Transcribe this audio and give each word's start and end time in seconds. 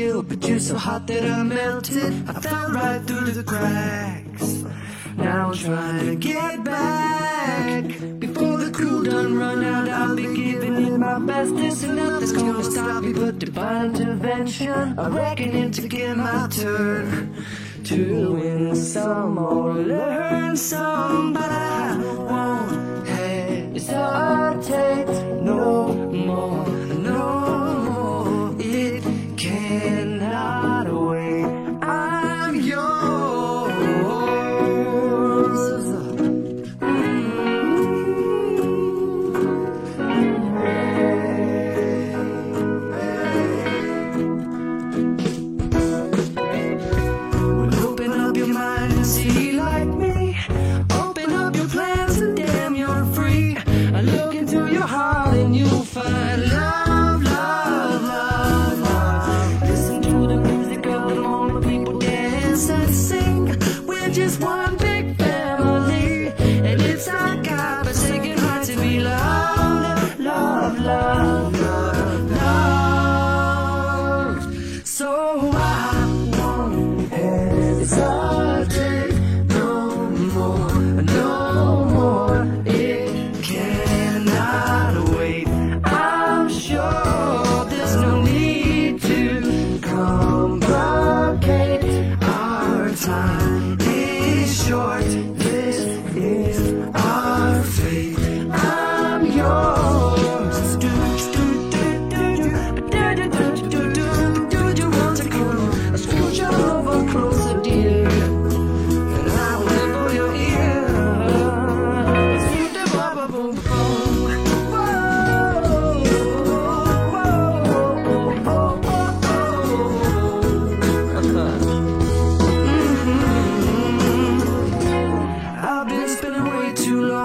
but 0.00 0.48
you're 0.48 0.58
so 0.58 0.76
hot 0.76 1.06
that 1.08 1.24
I 1.24 1.42
melted. 1.42 2.12
I 2.26 2.32
fell 2.40 2.70
right 2.70 3.02
through 3.06 3.32
the 3.32 3.44
cracks. 3.44 4.64
Now 5.16 5.48
I'm 5.48 5.54
trying 5.54 6.06
to 6.06 6.16
get 6.16 6.64
back. 6.64 7.84
Before 8.18 8.56
the 8.56 8.70
cool 8.70 9.02
done 9.02 9.36
run 9.36 9.62
out, 9.62 9.88
I'll 9.88 10.16
be 10.16 10.34
giving 10.34 10.76
it 10.86 10.98
my 10.98 11.18
best. 11.18 11.54
This 11.54 11.82
and 11.82 11.96
nothing's 11.96 12.32
gonna 12.32 12.64
stop 12.64 13.02
me 13.02 13.12
but 13.12 13.38
divine 13.38 13.94
intervention. 13.96 14.98
I 14.98 15.08
reckon 15.08 15.54
it 15.54 15.74
to 15.74 15.86
get 15.86 16.16
my 16.16 16.48
turn 16.50 17.44
to 17.84 18.32
win 18.32 18.74
some 18.74 19.36
or 19.36 19.74
learn 19.74 20.56
some, 20.56 21.34
but 21.34 21.50
I 21.50 21.69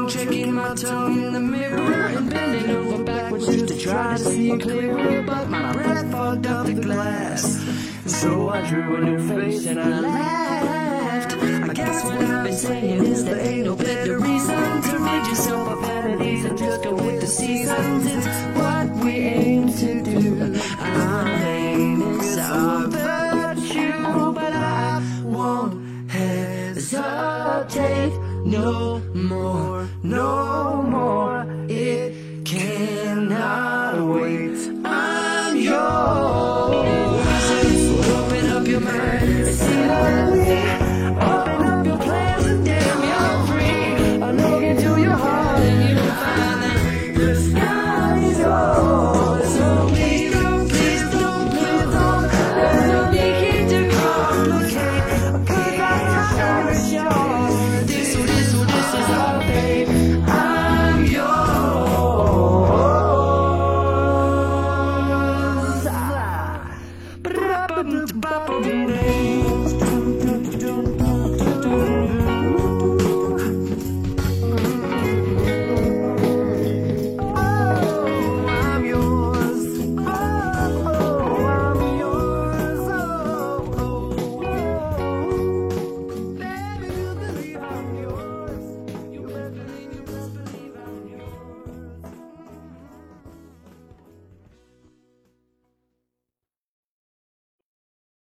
long 0.00 0.08
checking 0.10 0.52
my 0.54 0.74
tongue 0.74 1.22
in 1.22 1.32
the 1.32 1.40
mirror 1.40 2.06
and 2.06 2.30
bending 2.30 2.70
over 2.70 3.02
backwards 3.04 3.46
just 3.46 3.68
to 3.68 3.78
try 3.78 4.16
to 4.16 4.24
see 4.24 4.58
clearer. 4.58 5.22
But 5.22 5.48
my 5.48 5.72
breath 5.72 6.10
fogged 6.10 6.46
up 6.46 6.66
the 6.66 6.74
glass. 6.74 7.42
So 8.06 8.50
I 8.50 8.68
drew 8.68 8.96
a 8.96 9.00
new 9.00 9.18
face 9.28 9.66
and 9.66 9.80
I 9.80 10.00
laughed. 10.00 11.34
I 11.34 11.72
guess 11.74 12.04
what 12.04 12.18
I've 12.18 12.44
been 12.44 12.56
saying 12.56 13.04
is 13.04 13.24
there 13.24 13.40
ain't 13.40 13.66
no 13.66 13.76
better 13.76 14.18
reason 14.18 14.82
to 14.82 14.98
rid 14.98 15.26
yourself 15.26 15.68
of 15.68 15.80
vanities 15.80 16.44
and 16.44 16.58
just 16.58 16.82
go 16.82 16.94
with 16.94 17.20
the 17.20 17.26
seasons. 17.26 18.06
It's 18.06 18.26
what 18.58 18.90
we 19.04 19.12
aim 19.12 19.72
to 19.72 20.02
do. 20.02 20.60
Our 20.78 21.24
name 21.24 22.02
is 22.20 22.38
our 22.38 22.86
virtue, 22.88 24.32
but 24.32 24.52
I 24.52 25.02
won't 25.24 26.10
hesitate 26.10 26.90
no 28.44 28.98
more, 29.14 29.88
no 30.02 30.82
more. 30.82 31.46
It 31.68 32.44
cannot 32.44 34.06
wait. 34.14 34.58
I'm 34.84 35.56
yours. 35.56 35.80
Open 38.08 38.46
up 38.50 38.66
your 38.66 38.80
mind 38.80 39.29
Amen. 68.52 69.09